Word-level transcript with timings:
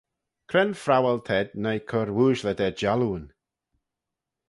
Cre'n 0.49 0.73
phrowal 0.81 1.19
t'ayd 1.27 1.49
noi 1.63 1.79
cur 1.89 2.09
ooashley 2.19 2.55
da 2.59 2.67
jallooyn? 2.79 3.25